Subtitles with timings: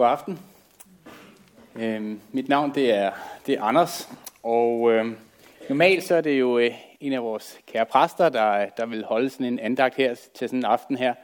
[0.00, 0.38] God aften.
[1.76, 3.10] Øhm, mit navn det er,
[3.46, 4.08] det er Anders,
[4.42, 5.06] og øh,
[5.68, 9.30] normalt så er det jo øh, en af vores kære præster, der, der vil holde
[9.30, 11.14] sådan en andagt her til sådan en aften her.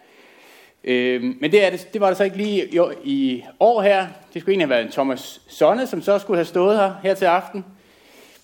[0.84, 4.06] Øh, men det, er det, det var det så ikke lige i, i år her.
[4.34, 7.14] Det skulle egentlig have været en Thomas Sonne, som så skulle have stået her, her
[7.14, 7.64] til aften.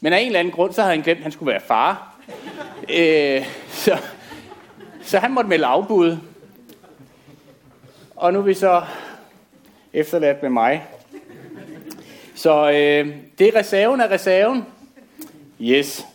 [0.01, 2.17] Men af en eller anden grund, så havde han glemt, at han skulle være far.
[2.99, 3.99] øh, så,
[5.03, 6.17] så han måtte melde afbud.
[8.17, 8.83] Og nu er vi så
[9.93, 10.85] efterladt med mig.
[12.35, 14.67] Så øh, det er reserven af reserven.
[15.61, 16.07] Yes.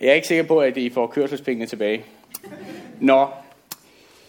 [0.00, 2.04] Jeg er ikke sikker på, at I får kørselspengene tilbage.
[3.00, 3.28] Nå.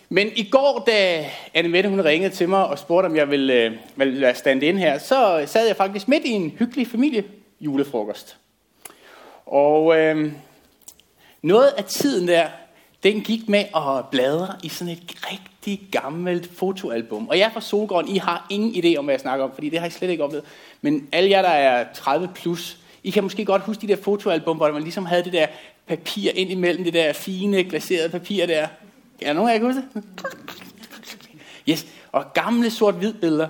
[0.09, 3.53] Men i går, da Anne Mette hun ringede til mig og spurgte, om jeg ville,
[3.53, 7.23] øh, ville være stand ind her, så sad jeg faktisk midt i en hyggelig familie
[7.59, 8.37] julefrokost.
[9.45, 10.31] Og øh,
[11.41, 12.47] noget af tiden der,
[13.03, 17.27] den gik med at bladre i sådan et rigtig gammelt fotoalbum.
[17.27, 19.79] Og jeg fra Solgården, I har ingen idé om, hvad jeg snakker om, fordi det
[19.79, 20.45] har jeg slet ikke oplevet.
[20.81, 24.57] Men alle jer, der er 30 plus, I kan måske godt huske de der fotoalbum,
[24.57, 25.47] hvor man ligesom havde det der
[25.87, 28.67] papir ind imellem det der fine glaserede papir der.
[29.21, 30.03] Kan nogen af jer huske det?
[31.69, 33.47] Yes, og gamle sort-hvid billeder.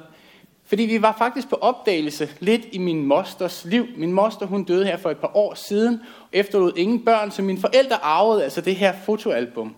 [0.69, 3.87] Fordi vi var faktisk på opdagelse lidt i min mosters liv.
[3.97, 7.41] Min moster hun døde her for et par år siden, og efterlod ingen børn, så
[7.41, 9.75] mine forældre arvede altså det her fotoalbum.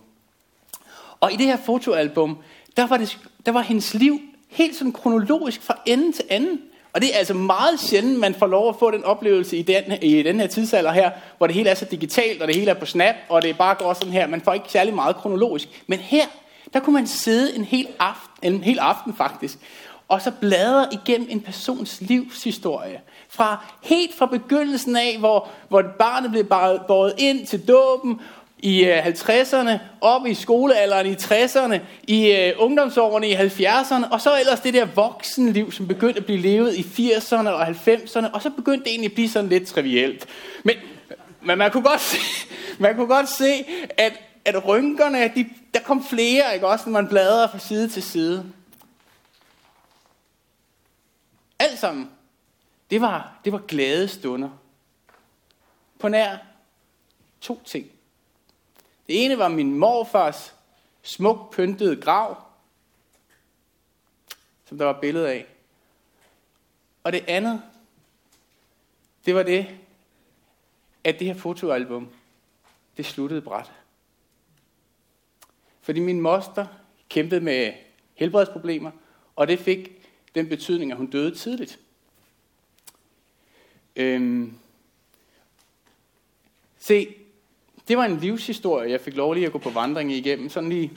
[1.20, 2.38] Og i det her fotoalbum,
[2.78, 6.62] der var, det, der var hendes liv helt sådan kronologisk fra ende til anden.
[6.94, 9.84] Og det er altså meget sjældent, man får lov at få den oplevelse i den,
[10.02, 12.76] i den her tidsalder her, hvor det hele er så digitalt, og det hele er
[12.76, 14.28] på snap, og det bare går sådan her.
[14.28, 15.84] Man får ikke særlig meget kronologisk.
[15.88, 16.26] Men her,
[16.74, 19.58] der kunne man sidde en hel aften, en hel aften faktisk,
[20.12, 23.02] og så bladrer igennem en persons livshistorie.
[23.30, 26.46] Fra helt fra begyndelsen af, hvor, hvor barnet blev
[26.88, 28.20] båret ind til dåben,
[28.62, 34.40] i øh, 50'erne, op i skolealderen i 60'erne, i uh, ungdomsårene i 70'erne, og så
[34.40, 38.50] ellers det der voksenliv, som begyndte at blive levet i 80'erne og 90'erne, og så
[38.50, 40.26] begyndte det egentlig at blive sådan lidt trivielt.
[40.64, 40.76] Men,
[41.42, 42.18] men man, kunne godt se,
[42.80, 43.66] man kunne godt se,
[43.98, 44.14] at,
[44.46, 48.46] at rynkerne, de, der kom flere, ikke også, når man bladrede fra side til side.
[51.62, 52.12] Alt sammen,
[52.90, 54.50] det var, det var glade stunder.
[56.00, 56.38] På nær
[57.42, 57.92] to ting.
[59.08, 60.56] Det ene var min morfars
[61.02, 62.44] smuk pyntede grav,
[64.66, 65.46] som der var billede af.
[67.04, 67.62] Og det andet,
[69.26, 69.80] det var det,
[71.04, 72.10] at det her fotoalbum,
[72.98, 73.72] det sluttede bræt.
[75.82, 76.68] Fordi min moster
[77.10, 77.74] kæmpede med
[78.14, 78.92] helbredsproblemer,
[79.36, 80.01] og det fik
[80.36, 81.80] den betydning, at hun døde tidligt.
[83.96, 84.54] Øhm.
[86.80, 87.08] Se,
[87.88, 90.50] det var en livshistorie, jeg fik lov lige at gå på vandring igennem.
[90.50, 90.92] Sådan lige,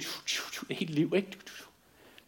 [0.70, 1.28] et helt liv, ikke?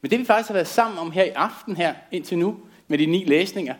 [0.01, 2.99] Men det vi faktisk har været sammen om her i aften her, indtil nu, med
[2.99, 3.75] de ni læsninger,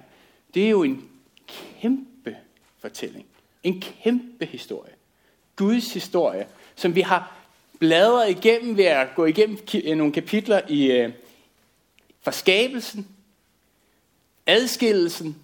[0.55, 1.09] det er jo en
[1.47, 2.37] kæmpe
[2.79, 3.27] fortælling.
[3.63, 4.93] En kæmpe historie.
[5.57, 7.37] Guds historie, som vi har
[7.79, 9.59] bladret igennem ved at gå igennem
[9.97, 11.13] nogle kapitler i øh,
[12.21, 13.16] fra forskabelsen,
[14.47, 15.43] adskillelsen,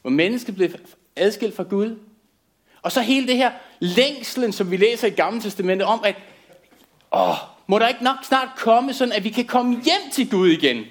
[0.00, 0.70] hvor mennesket blev
[1.16, 1.98] adskilt fra Gud,
[2.82, 6.16] og så hele det her længslen, som vi læser i Gamle Testamentet om, at
[7.12, 7.36] åh,
[7.66, 10.84] må der ikke nok snart komme sådan, at vi kan komme hjem til Gud igen.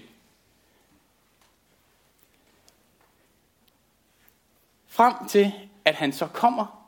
[4.88, 5.52] Frem til,
[5.86, 6.88] at han så kommer.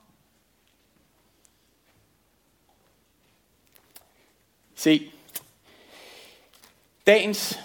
[4.76, 5.12] Se,
[7.08, 7.60] dagens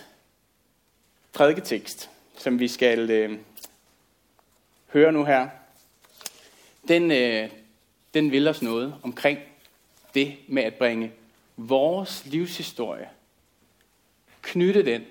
[1.32, 3.38] prædiketekst, som vi skal øh,
[4.92, 5.48] høre nu her,
[6.88, 7.50] den, øh,
[8.14, 9.38] den vil os noget omkring
[10.14, 11.12] det med at bringe
[11.56, 13.08] vores livshistorie,
[14.42, 15.04] knytte den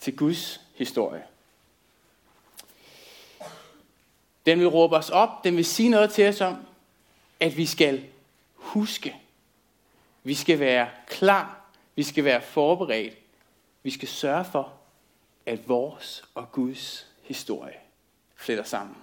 [0.00, 1.22] til Guds historie.
[4.46, 6.56] Den vil råbe os op, den vil sige noget til os om,
[7.40, 8.04] at vi skal
[8.54, 9.16] huske.
[10.22, 11.60] Vi skal være klar,
[11.96, 13.14] vi skal være forberedt,
[13.82, 14.72] vi skal sørge for,
[15.46, 17.76] at vores og Guds historie
[18.36, 18.96] fletter sammen.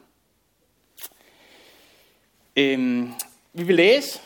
[2.55, 3.13] Øhm,
[3.53, 4.19] vi vil læse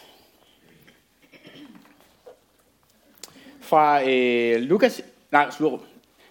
[3.62, 5.02] fra øh, Lukas,
[5.32, 5.84] nej, slur,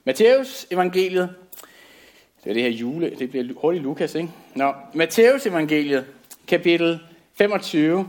[0.05, 1.35] Matthæus evangeliet.
[2.45, 4.31] Det er det her jule, det bliver hurtigt Lukas, ikke?
[4.55, 6.07] Nå, Matthæus evangeliet,
[6.47, 7.01] kapitel
[7.35, 8.09] 25.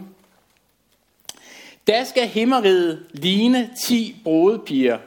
[1.88, 4.98] Der skal himmeriget ligne ti brudepiger,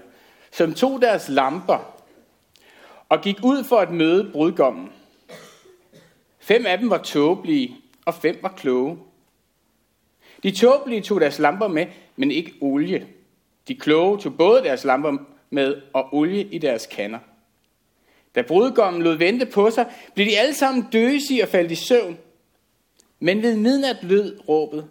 [0.53, 1.98] som tog deres lamper
[3.09, 4.89] og gik ud for at møde brudgommen.
[6.39, 8.99] Fem af dem var tåbelige, og fem var kloge.
[10.43, 13.07] De tåbelige tog deres lamper med, men ikke olie.
[13.69, 15.17] De kloge tog både deres lamper
[15.51, 17.19] med og olie i deres kander.
[18.35, 22.19] Da brudgommen lod vente på sig, blev de alle sammen døsige og faldt i søvn.
[23.21, 24.89] Men ved midnat lød råbet.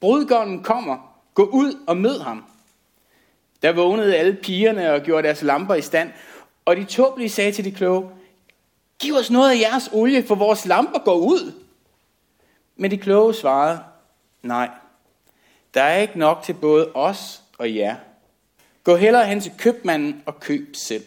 [0.00, 1.22] Brudgommen kommer.
[1.34, 2.44] Gå ud og mød ham.
[3.62, 6.10] Der vågnede alle pigerne og gjorde deres lamper i stand,
[6.66, 8.10] og de tåbelige sagde til de kloge,
[8.98, 11.52] Giv os noget af jeres olie, for vores lamper går ud.
[12.76, 13.80] Men de kloge svarede,
[14.42, 14.70] nej,
[15.74, 17.96] der er ikke nok til både os og jer.
[18.84, 21.04] Gå hellere hen til købmanden og køb selv.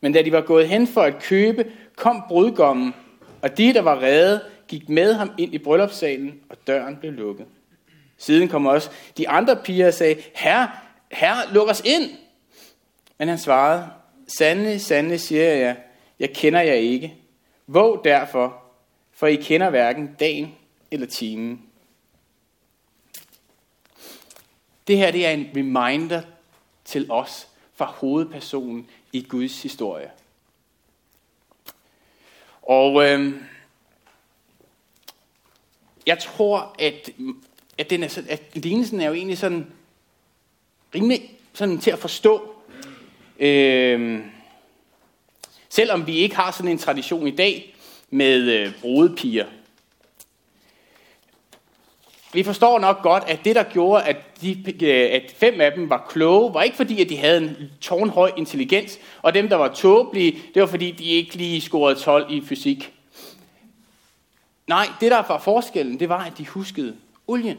[0.00, 2.94] Men da de var gået hen for at købe, kom brudgommen,
[3.42, 7.46] og de, der var redde, gik med ham ind i bryllupssalen, og døren blev lukket.
[8.18, 10.70] Siden kom også de andre piger og sagde, Herre,
[11.12, 12.10] herre, luk os ind.
[13.18, 13.90] Men han svarede,
[14.28, 15.76] Sandelig, sandelig siger jeg,
[16.18, 17.14] jeg kender jer ikke.
[17.66, 18.62] Våg derfor,
[19.12, 20.54] for I kender hverken dagen
[20.90, 21.62] eller timen.
[24.86, 26.22] Det her det er en reminder
[26.84, 30.10] til os fra hovedpersonen i Guds historie.
[32.62, 33.42] Og øh,
[36.06, 37.10] jeg tror, at,
[37.78, 39.72] at, den er, at lignelsen er jo egentlig sådan
[40.94, 42.55] rimelig sådan til at forstå.
[43.38, 44.20] Øh,
[45.68, 47.74] selvom vi ikke har sådan en tradition i dag
[48.10, 49.46] med øh, brudepiger.
[52.32, 55.90] Vi forstår nok godt, at det, der gjorde, at, de, øh, at fem af dem
[55.90, 59.74] var kloge, var ikke fordi, at de havde en tårnhøj intelligens, og dem, der var
[59.74, 62.92] tåbelige, det var fordi, de ikke lige scorede 12 i fysik.
[64.66, 66.96] Nej, det der var forskellen, det var, at de huskede
[67.26, 67.58] olien.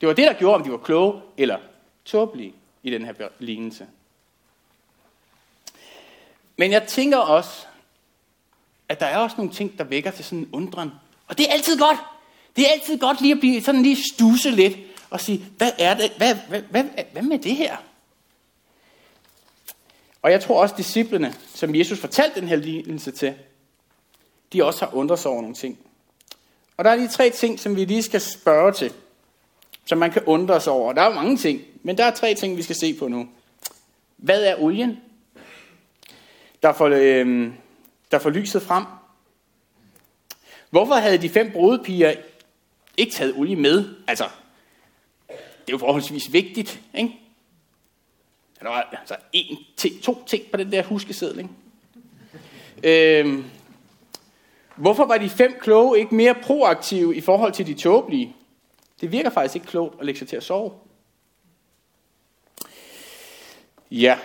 [0.00, 1.58] Det var det, der gjorde, om de var kloge eller
[2.04, 2.52] tåbelige
[2.82, 3.86] i den her lignelse.
[6.62, 7.50] Men jeg tænker også,
[8.88, 10.90] at der er også nogle ting, der vækker til sådan en undren.
[11.28, 11.98] Og det er altid godt.
[12.56, 14.76] Det er altid godt lige at blive sådan lige stuse lidt
[15.10, 16.12] og sige, hvad er det?
[16.16, 17.76] Hvad, hvad, hvad, hvad med det her?
[20.22, 23.34] Og jeg tror også, disciplene, som Jesus fortalte den her lignelse til,
[24.52, 25.78] de også har undret sig over nogle ting.
[26.76, 28.92] Og der er lige tre ting, som vi lige skal spørge til,
[29.84, 30.92] som man kan undre sig over.
[30.92, 33.28] Der er mange ting, men der er tre ting, vi skal se på nu.
[34.16, 34.98] Hvad er olien?
[36.62, 37.52] Der får, øh,
[38.10, 38.84] der får lyset frem.
[40.70, 42.14] Hvorfor havde de fem brudepiger
[42.96, 43.94] ikke taget olie med.
[44.06, 44.24] Altså,
[45.28, 47.18] det er jo forholdsvis vigtigt, ikke?
[48.60, 51.50] Der var altså en ting, to ting på den der huskeseddel, ikke?
[53.20, 53.44] Øhm,
[54.76, 58.36] hvorfor var de fem kloge ikke mere proaktive i forhold til de tåbelige?
[59.00, 60.72] Det virker faktisk ikke klogt at lægge sig til at sove.
[63.90, 64.18] Ja.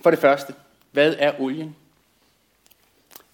[0.00, 0.54] For det første,
[0.92, 1.76] hvad er olien?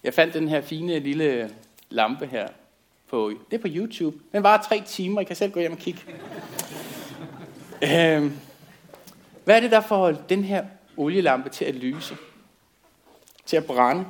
[0.03, 1.55] Jeg fandt den her fine lille
[1.89, 2.47] lampe her
[3.07, 4.17] på, det er på YouTube.
[4.31, 6.01] Den var tre timer, I kan selv gå hjem og kigge.
[7.83, 8.37] øhm,
[9.43, 10.65] hvad er det, der får den her
[10.97, 12.17] olielampe til at lyse?
[13.45, 14.05] Til at brænde?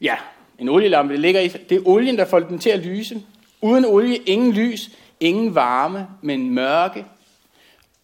[0.00, 0.16] Ja,
[0.58, 3.22] en olielampe, det ligger i, det er olien, der får den til at lyse.
[3.60, 4.90] Uden olie, ingen lys,
[5.20, 7.06] ingen varme, men mørke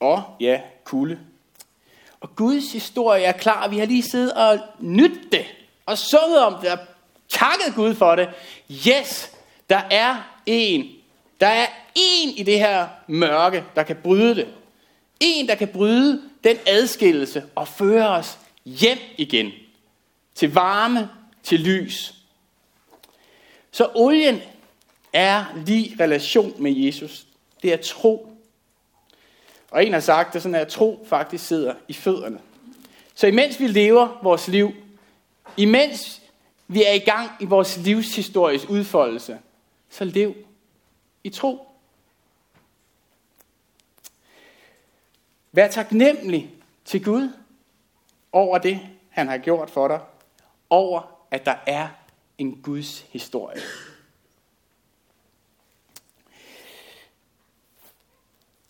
[0.01, 1.19] og ja, kulde.
[2.21, 3.69] Og Guds historie er klar.
[3.69, 5.45] Vi har lige siddet og nydt det
[5.87, 6.79] og sunget om det og
[7.29, 8.29] takket Gud for det.
[8.89, 9.31] Yes,
[9.71, 10.91] der er en.
[11.41, 14.49] Der er en i det her mørke, der kan bryde det.
[15.21, 19.53] En, der kan bryde den adskillelse og føre os hjem igen.
[20.35, 21.11] Til varme,
[21.43, 22.15] til lys.
[23.71, 24.41] Så olien
[25.13, 27.27] er lige relation med Jesus.
[27.63, 28.30] Det er tro.
[29.71, 32.41] Og en har sagt, at sådan at tro faktisk sidder i fødderne.
[33.15, 34.73] Så imens vi lever vores liv,
[35.57, 36.23] imens
[36.69, 39.39] vi er i gang i vores livshistories udfoldelse,
[39.91, 40.35] så lev
[41.25, 41.67] i tro.
[45.53, 47.33] Vær taknemmelig til Gud
[48.33, 50.01] over det, han har gjort for dig.
[50.71, 51.89] Over, at der er
[52.39, 53.61] en Guds historie.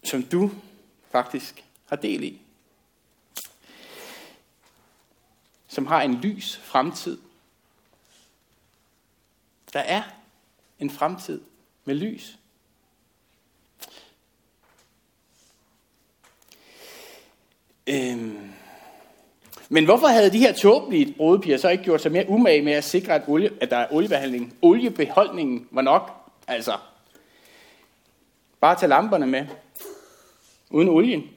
[0.04, 0.50] Som du
[1.10, 2.40] faktisk har del i.
[5.68, 7.18] Som har en lys fremtid
[9.72, 10.02] der er
[10.78, 11.40] en fremtid
[11.84, 12.38] med lys.
[17.86, 18.52] Øhm.
[19.68, 22.84] Men hvorfor havde de her tåbelige brudepiger så ikke gjort sig mere umage med at
[22.84, 24.56] sikre, at, olie, at der er oliebehandling?
[24.62, 26.10] Oliebeholdningen var nok.
[26.46, 26.78] Altså,
[28.60, 29.46] bare tage lamperne med.
[30.70, 31.30] Uden olien.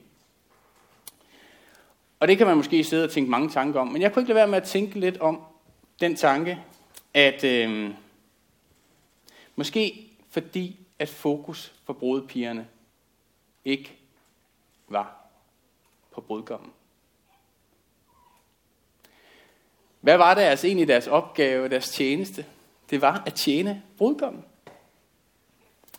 [2.19, 3.87] Og det kan man måske sidde og tænke mange tanker om.
[3.87, 5.41] Men jeg kunne ikke lade være med at tænke lidt om
[5.99, 6.59] den tanke,
[7.13, 7.93] at, øh,
[9.55, 12.67] Måske fordi, at fokus for brudepigerne
[13.65, 13.97] ikke
[14.87, 15.27] var
[16.11, 16.71] på brudgommen.
[20.01, 22.45] Hvad var deres altså egentlig deres opgave, deres tjeneste?
[22.89, 24.45] Det var at tjene brudgommen.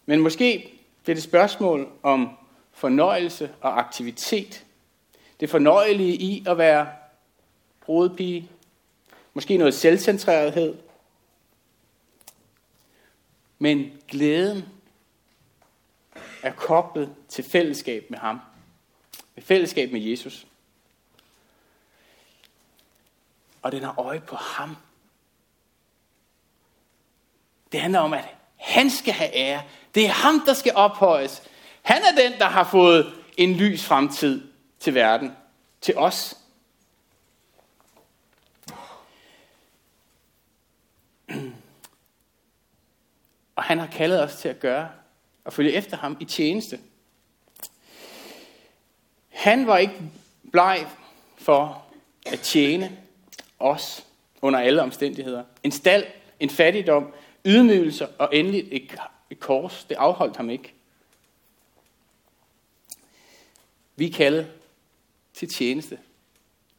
[0.06, 2.36] Men måske bliver det spørgsmål om
[2.74, 4.64] fornøjelse og aktivitet.
[5.40, 6.88] Det fornøjelige i at være
[7.80, 8.50] brudepige.
[9.34, 10.76] Måske noget selvcentrerethed.
[13.58, 14.64] Men glæden
[16.42, 18.40] er koblet til fællesskab med ham.
[19.34, 20.46] Med fællesskab med Jesus.
[23.62, 24.76] Og den har øje på ham.
[27.72, 28.24] Det handler om, at
[28.56, 29.62] han skal have ære.
[29.94, 31.42] Det er ham, der skal ophøjes.
[31.84, 34.48] Han er den, der har fået en lys fremtid
[34.80, 35.32] til verden.
[35.80, 36.38] Til os.
[43.56, 44.88] Og han har kaldet os til at gøre
[45.44, 46.80] og følge efter ham i tjeneste.
[49.28, 50.00] Han var ikke
[50.52, 50.86] bleg
[51.36, 51.84] for
[52.26, 52.98] at tjene
[53.58, 54.06] os
[54.42, 55.44] under alle omstændigheder.
[55.62, 56.04] En stald,
[56.40, 57.14] en fattigdom,
[57.44, 58.94] ydmygelser og endelig et,
[59.30, 60.74] et kors, det afholdt ham ikke.
[63.96, 64.46] Vi kaldet
[65.34, 65.98] til tjeneste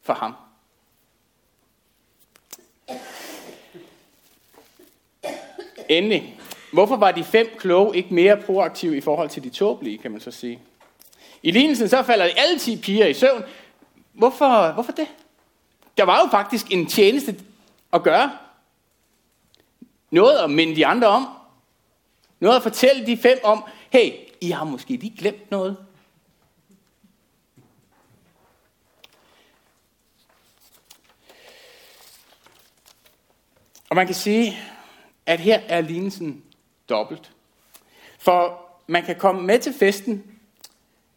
[0.02, 0.34] for ham.
[5.88, 6.40] Endelig,
[6.72, 10.20] hvorfor var de fem kloge ikke mere proaktive i forhold til de tåbelige, kan man
[10.20, 10.60] så sige?
[11.42, 13.42] I lignelsen så falder de alle ti piger i søvn.
[14.12, 15.08] Hvorfor, hvorfor det?
[15.96, 17.40] Der var jo faktisk en tjeneste
[17.92, 18.38] at gøre.
[20.10, 21.26] Noget at minde de andre om.
[22.40, 25.85] Noget at fortælle de fem om, hey, I har måske lige glemt noget.
[33.90, 34.58] Og man kan sige,
[35.26, 36.44] at her er lignelsen
[36.88, 37.32] dobbelt.
[38.18, 40.24] For man kan komme med til festen.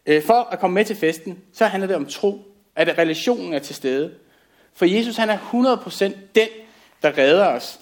[0.05, 3.59] Øh, for at komme med til festen, så handler det om tro, at relationen er
[3.59, 4.15] til stede.
[4.73, 6.49] For Jesus han er 100% den,
[7.01, 7.79] der redder os.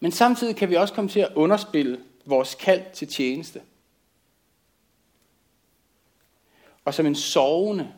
[0.00, 3.62] Men samtidig kan vi også komme til at underspille vores kald til tjeneste.
[6.84, 7.92] Og som en sovende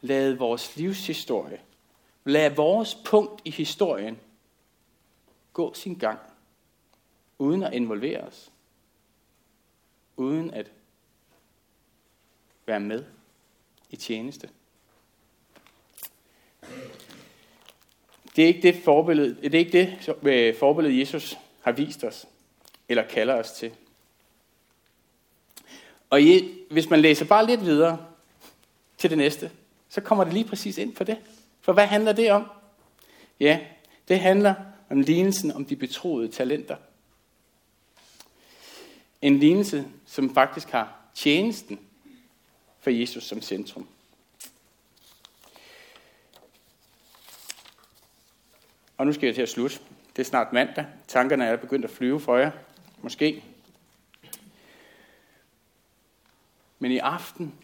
[0.00, 1.58] lade vores livshistorie,
[2.24, 4.18] lade vores punkt i historien
[5.58, 6.18] gå sin gang,
[7.38, 8.52] uden at involvere os,
[10.16, 10.70] uden at
[12.66, 13.04] være med
[13.90, 14.50] i tjeneste.
[18.36, 22.26] Det er ikke det forbillede, det er ikke det øh, forbillede Jesus har vist os,
[22.88, 23.72] eller kalder os til.
[26.10, 26.20] Og
[26.70, 28.06] hvis man læser bare lidt videre
[28.98, 29.50] til det næste,
[29.88, 31.18] så kommer det lige præcis ind på det.
[31.60, 32.46] For hvad handler det om?
[33.40, 33.60] Ja,
[34.08, 34.54] det handler
[34.90, 36.76] om lignelsen om de betroede talenter.
[39.22, 41.80] En lignelse, som faktisk har tjenesten
[42.80, 43.88] for Jesus som centrum.
[48.96, 49.78] Og nu skal jeg til at slutte.
[50.16, 50.86] Det er snart mandag.
[51.08, 52.50] Tankerne er begyndt at flyve for jer.
[53.02, 53.44] Måske.
[56.78, 57.54] Men i aften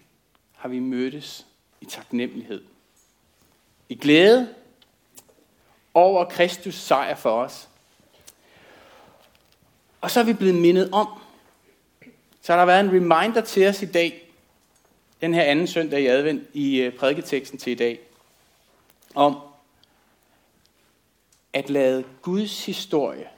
[0.53, 1.47] har vi mødtes
[1.81, 2.65] i taknemmelighed.
[3.89, 4.55] I glæde
[5.95, 7.69] over Kristus sejr for os.
[10.01, 11.09] Og så er vi blevet mindet om,
[12.43, 14.31] så har der været en reminder til os i dag,
[15.21, 18.01] den her anden søndag i advent i øh, prædiketeksten til i dag,
[19.15, 19.39] om
[21.53, 23.29] at lade Guds historie,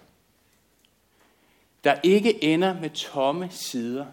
[1.84, 4.06] der ikke ender med tomme sider,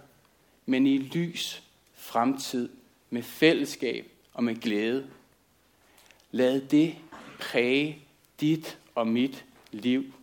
[0.65, 1.63] men i lys
[1.95, 2.69] fremtid
[3.09, 5.07] med fællesskab og med glæde.
[6.31, 6.95] Lad det
[7.39, 8.02] præge
[8.39, 10.13] dit og mit liv,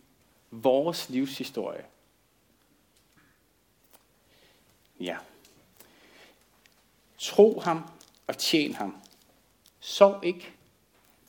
[0.51, 1.85] vores livshistorie.
[4.99, 5.17] Ja.
[7.17, 7.89] Tro ham
[8.27, 9.01] og tjen ham.
[9.79, 10.51] Sov ikke,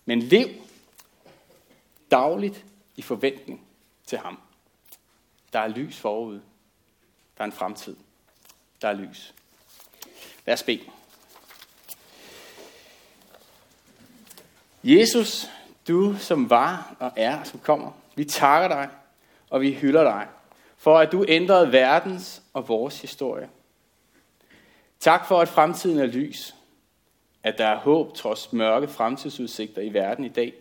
[0.04, 0.48] men lev
[2.10, 2.64] dagligt
[2.96, 3.66] i forventning
[4.06, 4.40] til ham.
[5.52, 6.40] Der er lys forud.
[7.36, 7.96] Der er en fremtid.
[8.82, 9.34] Der er lys.
[10.46, 10.90] Lad os bede.
[14.84, 15.46] Jesus,
[15.88, 18.88] du som var og er og som kommer, vi takker dig,
[19.50, 20.26] og vi hylder dig,
[20.76, 23.48] for at du ændrede verdens og vores historie.
[25.00, 26.54] Tak for, at fremtiden er lys,
[27.42, 30.54] at der er håb trods mørke fremtidsudsigter i verden i dag,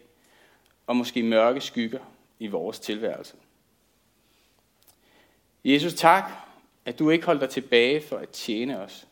[0.88, 2.00] og måske mørke skygger
[2.40, 3.36] i vores tilværelse.
[5.66, 6.32] Jesus, tak,
[6.86, 9.08] at du ikke holdt dig tilbage for at tjene os,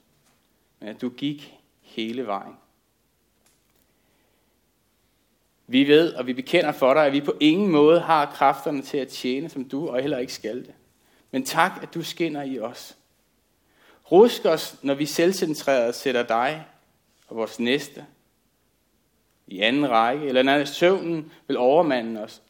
[0.80, 2.56] men at du gik hele vejen.
[5.72, 8.98] Vi ved, og vi bekender for dig, at vi på ingen måde har kræfterne til
[8.98, 10.74] at tjene, som du, og heller ikke skal det.
[11.32, 12.98] Men tak, at du skinner i os.
[14.12, 16.66] Rusk os, når vi selvcentreret sætter dig
[17.28, 18.06] og vores næste
[19.48, 22.42] i anden række, eller når søvnen vil overmande os,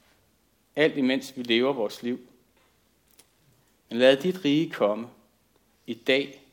[0.76, 2.20] alt imens vi lever vores liv.
[3.90, 5.08] Men lad dit rige komme
[5.88, 6.44] i dag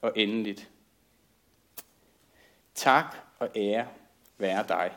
[0.00, 0.68] og endeligt.
[2.74, 3.86] Tak og ære
[4.38, 4.92] være dig.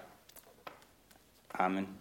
[1.59, 1.98] Amen.